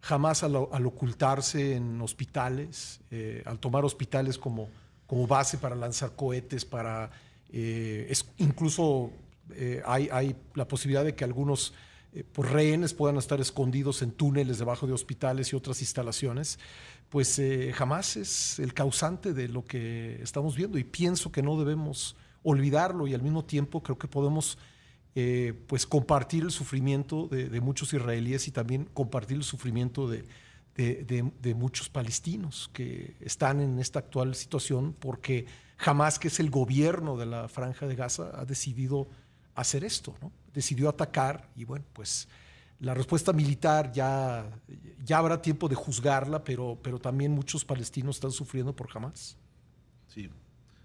Jamás 0.00 0.42
al, 0.42 0.56
ocultarse 0.56 1.76
en 1.76 2.00
hospitales, 2.00 3.00
eh, 3.10 3.42
al 3.46 3.58
tomar 3.58 3.84
hospitales 3.84 4.36
como, 4.36 4.68
como 5.06 5.26
base 5.26 5.58
para 5.58 5.76
lanzar 5.76 6.16
cohetes, 6.16 6.64
para 6.64 7.10
eh, 7.52 8.06
es, 8.10 8.26
incluso 8.38 9.10
eh, 9.54 9.82
hay, 9.86 10.08
hay, 10.10 10.36
la 10.54 10.66
posibilidad 10.66 11.04
de 11.04 11.14
que 11.14 11.24
algunos 11.24 11.72
eh, 12.14 12.24
pues, 12.30 12.50
rehenes 12.50 12.92
puedan 12.92 13.16
estar 13.16 13.40
escondidos 13.40 14.02
en 14.02 14.12
túneles 14.12 14.58
debajo 14.58 14.86
de 14.86 14.92
hospitales 14.92 15.52
y 15.52 15.56
otras 15.56 15.80
instalaciones, 15.80 16.58
pues 17.08 17.38
eh, 17.38 17.72
jamás 17.74 18.16
es 18.16 18.58
el 18.58 18.74
causante 18.74 19.32
de 19.32 19.48
lo 19.48 19.64
que 19.64 20.20
estamos 20.22 20.54
viendo 20.56 20.78
y 20.78 20.84
pienso 20.84 21.32
que 21.32 21.42
no 21.42 21.58
debemos 21.58 22.16
olvidarlo 22.42 23.06
y 23.06 23.14
al 23.14 23.22
mismo 23.22 23.44
tiempo 23.44 23.82
creo 23.82 23.98
que 23.98 24.08
podemos 24.08 24.58
eh, 25.14 25.54
pues 25.66 25.86
compartir 25.86 26.44
el 26.44 26.50
sufrimiento 26.50 27.28
de, 27.28 27.60
muchos 27.60 27.92
israelíes 27.92 28.48
y 28.48 28.50
también 28.50 28.88
compartir 28.94 29.36
el 29.36 29.44
sufrimiento 29.44 30.08
de, 30.08 30.24
de, 30.74 31.30
de, 31.40 31.54
muchos 31.54 31.88
palestinos 31.90 32.70
que 32.72 33.14
están 33.20 33.60
en 33.60 33.78
esta 33.78 33.98
actual 33.98 34.34
situación 34.34 34.94
porque 34.98 35.46
jamás 35.76 36.18
que 36.18 36.28
es 36.28 36.40
el 36.40 36.48
gobierno 36.48 37.16
de 37.16 37.26
la 37.26 37.48
franja 37.48 37.86
de 37.86 37.94
Gaza 37.94 38.30
ha 38.34 38.44
decidido 38.44 39.08
hacer 39.54 39.84
esto, 39.84 40.14
¿no? 40.22 40.32
Decidió 40.54 40.88
atacar 40.88 41.48
y 41.56 41.64
bueno, 41.64 41.84
pues 41.92 42.28
la 42.82 42.94
respuesta 42.94 43.32
militar 43.32 43.92
ya, 43.92 44.44
ya 45.04 45.18
habrá 45.18 45.40
tiempo 45.40 45.68
de 45.68 45.76
juzgarla, 45.76 46.42
pero, 46.42 46.78
pero 46.82 46.98
también 46.98 47.30
muchos 47.30 47.64
palestinos 47.64 48.16
están 48.16 48.32
sufriendo 48.32 48.74
por 48.74 48.88
jamás. 48.88 49.36
Sí. 50.08 50.28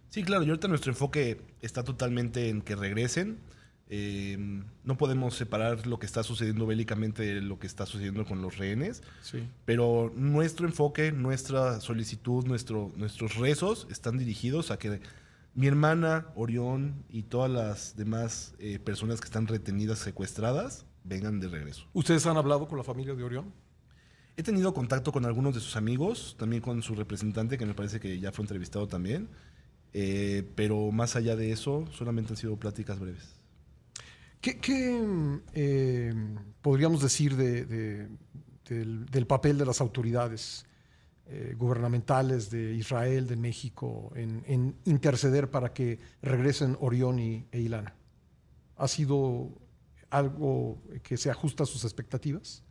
Sí, 0.10 0.24
claro, 0.24 0.43
y 0.43 0.50
ahorita 0.50 0.67
nuestro 0.67 0.91
enfoque 0.91 1.41
está 1.60 1.84
totalmente 1.84 2.50
en 2.50 2.62
que 2.62 2.75
regresen. 2.75 3.39
Eh, 3.89 4.38
no 4.84 4.98
podemos 4.98 5.36
separar 5.36 5.88
lo 5.88 5.98
que 5.98 6.06
está 6.06 6.24
sucediendo 6.24 6.65
bélicamente 6.65 7.24
de 7.24 7.41
lo 7.41 7.58
que 7.58 7.67
está 7.67 7.86
sucediendo 7.86 8.25
con 8.25 8.41
los 8.41 8.58
rehenes, 8.58 9.01
sí. 9.22 9.48
pero 9.63 10.12
nuestro 10.15 10.67
enfoque, 10.67 11.13
nuestra 11.13 11.79
solicitud, 11.79 12.46
nuestro, 12.46 12.91
nuestros 12.98 13.36
rezos 13.36 13.88
están 13.89 14.17
dirigidos 14.17 14.72
a 14.72 14.77
que 14.77 15.00
mi 15.58 15.67
hermana, 15.67 16.27
Orión 16.36 17.03
y 17.10 17.24
todas 17.24 17.50
las 17.50 17.96
demás 17.96 18.53
eh, 18.60 18.77
personas 18.77 19.22
que 19.22 19.25
están 19.25 19.48
retenidas, 19.48 20.00
secuestradas, 20.00 20.86
vengan 21.03 21.39
de 21.39 21.48
regreso. 21.48 21.88
¿Ustedes 21.94 22.25
han 22.27 22.38
hablado 22.38 22.67
con 22.67 22.77
la 22.77 22.84
familia 22.84 23.15
de 23.15 23.24
Orión? 23.24 23.53
He 24.36 24.44
tenido 24.44 24.72
contacto 24.74 25.12
con 25.12 25.25
algunos 25.25 25.56
de 25.56 25.62
sus 25.62 25.75
amigos, 25.75 26.36
también 26.38 26.62
con 26.62 26.84
su 26.84 26.94
representante, 26.94 27.58
que 27.58 27.65
me 27.65 27.74
parece 27.74 28.00
que 28.00 28.20
ya 28.20 28.32
fue 28.32 28.44
entrevistado 28.44 28.88
también. 28.88 29.29
Eh, 29.94 30.48
pero 30.53 30.91
más 30.91 31.15
allá 31.15 31.36
de 31.36 31.51
eso, 31.51 31.88
solamente 31.91 32.34
han 32.34 32.38
sido 32.38 32.56
pláticas 32.58 33.00
breves. 33.00 33.37
¿Qué, 34.41 34.60
eh, 35.53 36.13
podríamos 36.62 37.01
decir 37.01 37.36
de, 37.36 37.65
de, 37.65 38.08
del, 38.70 39.27
papel 39.27 39.58
de 39.58 39.65
las 39.65 39.82
autoridades 39.82 40.65
eh, 41.25 41.56
gubernamentales 41.58 42.50
de 42.50 42.74
Israel, 42.74 43.27
de 43.27 43.36
México, 43.36 44.12
en, 44.15 44.44
en, 44.48 44.75
interceder 44.86 45.50
para 45.50 45.74
que 45.74 46.00
regresen 46.22 46.77
Orión 46.79 47.20
y, 47.20 47.48
e 47.51 47.60
Ilana? 47.60 47.96
¿Ha 48.77 48.88
sido 48.88 49.51
algo 50.10 50.82
que 51.03 51.17
se 51.17 51.29
ajusta 51.32 51.63
a 51.63 51.65
sus 51.65 51.84
expectativas? 51.84 52.63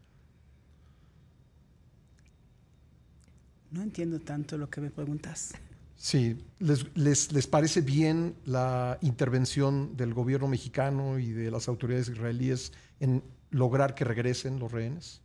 No 3.71 3.83
entiendo 3.83 4.21
tanto 4.21 4.57
lo 4.57 4.71
que 4.71 4.81
me 4.81 4.91
preguntas. 4.91 5.53
Sí, 5.97 6.39
¿Les, 6.59 6.87
les, 6.97 7.33
les 7.33 7.47
parece 7.47 7.81
bien 7.81 8.35
la 8.45 8.99
intervención 9.03 9.97
del 9.97 10.15
gobierno 10.15 10.49
mexicano 10.49 11.19
y 11.19 11.33
de 11.33 11.51
las 11.51 11.69
autoridades 11.69 12.09
israelíes 12.09 12.73
en 13.01 13.23
lograr 13.51 13.95
que 13.95 14.05
regresen 14.05 14.59
los 14.59 14.73
rehenes? 14.73 15.21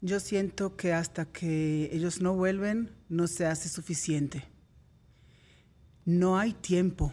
Yo 0.00 0.20
siento 0.20 0.76
que 0.76 0.92
hasta 0.92 1.26
que 1.26 1.90
ellos 1.92 2.20
no 2.20 2.34
vuelven 2.34 2.90
no 3.08 3.26
se 3.26 3.46
hace 3.46 3.68
suficiente. 3.68 4.44
No 6.04 6.38
hay 6.38 6.52
tiempo. 6.52 7.12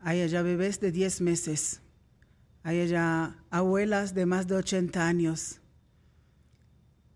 Hay 0.00 0.20
allá 0.20 0.42
bebés 0.42 0.80
de 0.80 0.92
10 0.92 1.20
meses. 1.20 1.80
Hay 2.62 2.80
allá 2.80 3.36
abuelas 3.50 4.14
de 4.14 4.24
más 4.24 4.46
de 4.46 4.54
80 4.54 5.06
años. 5.06 5.60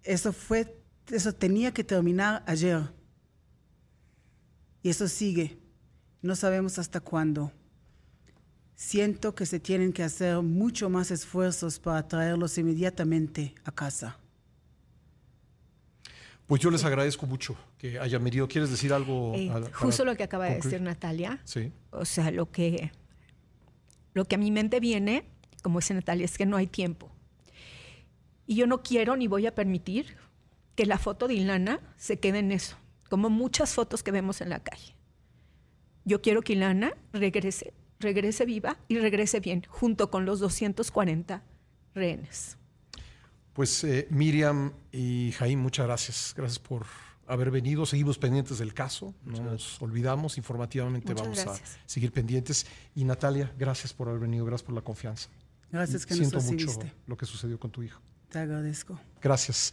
Eso 0.02 0.32
fue, 0.32 0.76
eso 1.08 1.32
tenía 1.32 1.72
que 1.72 1.84
terminar 1.84 2.42
ayer. 2.46 2.95
Y 4.86 4.90
eso 4.90 5.08
sigue. 5.08 5.58
No 6.22 6.36
sabemos 6.36 6.78
hasta 6.78 7.00
cuándo. 7.00 7.50
Siento 8.76 9.34
que 9.34 9.44
se 9.44 9.58
tienen 9.58 9.92
que 9.92 10.04
hacer 10.04 10.40
mucho 10.42 10.88
más 10.88 11.10
esfuerzos 11.10 11.80
para 11.80 12.06
traerlos 12.06 12.56
inmediatamente 12.56 13.52
a 13.64 13.72
casa. 13.72 14.16
Pues 16.46 16.62
yo 16.62 16.70
les 16.70 16.84
agradezco 16.84 17.26
mucho 17.26 17.56
que 17.78 17.98
hayan 17.98 18.22
venido. 18.22 18.46
¿Quieres 18.46 18.70
decir 18.70 18.92
algo? 18.92 19.32
Eh, 19.34 19.50
justo 19.72 20.04
lo 20.04 20.14
que 20.14 20.22
acaba 20.22 20.44
concluir? 20.44 20.62
de 20.62 20.70
decir 20.70 20.80
Natalia. 20.82 21.40
Sí. 21.42 21.72
O 21.90 22.04
sea, 22.04 22.30
lo 22.30 22.52
que, 22.52 22.92
lo 24.14 24.24
que 24.24 24.36
a 24.36 24.38
mi 24.38 24.52
mente 24.52 24.78
viene, 24.78 25.28
como 25.64 25.80
dice 25.80 25.94
Natalia, 25.94 26.26
es 26.26 26.38
que 26.38 26.46
no 26.46 26.56
hay 26.56 26.68
tiempo. 26.68 27.10
Y 28.46 28.54
yo 28.54 28.68
no 28.68 28.84
quiero 28.84 29.16
ni 29.16 29.26
voy 29.26 29.48
a 29.48 29.54
permitir 29.56 30.16
que 30.76 30.86
la 30.86 30.96
foto 30.96 31.26
de 31.26 31.34
Ilana 31.34 31.80
se 31.96 32.20
quede 32.20 32.38
en 32.38 32.52
eso 32.52 32.76
como 33.08 33.30
muchas 33.30 33.74
fotos 33.74 34.02
que 34.02 34.10
vemos 34.10 34.40
en 34.40 34.50
la 34.50 34.60
calle. 34.60 34.94
Yo 36.04 36.22
quiero 36.22 36.42
que 36.42 36.52
Ilana 36.52 36.92
regrese, 37.12 37.74
regrese 37.98 38.44
viva 38.44 38.78
y 38.88 38.98
regrese 38.98 39.40
bien, 39.40 39.64
junto 39.68 40.10
con 40.10 40.24
los 40.24 40.38
240 40.40 41.42
rehenes. 41.94 42.56
Pues 43.52 43.82
eh, 43.84 44.06
Miriam 44.10 44.72
y 44.92 45.32
Jaime, 45.32 45.62
muchas 45.62 45.86
gracias. 45.86 46.34
Gracias 46.36 46.58
por 46.58 46.84
haber 47.26 47.50
venido. 47.50 47.86
Seguimos 47.86 48.18
pendientes 48.18 48.58
del 48.58 48.74
caso. 48.74 49.14
No 49.24 49.42
nos 49.42 49.80
olvidamos. 49.80 50.36
Informativamente 50.36 51.08
muchas 51.08 51.26
vamos 51.26 51.44
gracias. 51.44 51.76
a 51.76 51.88
seguir 51.88 52.12
pendientes. 52.12 52.66
Y 52.94 53.04
Natalia, 53.04 53.52
gracias 53.58 53.92
por 53.94 54.08
haber 54.08 54.20
venido. 54.20 54.44
Gracias 54.44 54.66
por 54.66 54.74
la 54.74 54.82
confianza. 54.82 55.30
Gracias 55.72 56.06
que 56.06 56.14
Siento 56.14 56.36
nos 56.36 56.44
mucho 56.44 56.66
recibiste. 56.66 56.92
lo 57.06 57.16
que 57.16 57.26
sucedió 57.26 57.58
con 57.58 57.70
tu 57.70 57.82
hijo. 57.82 58.00
Te 58.28 58.38
agradezco. 58.40 59.00
Gracias. 59.22 59.72